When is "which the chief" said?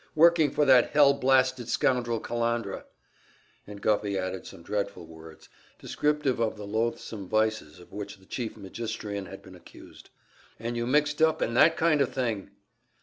7.93-8.55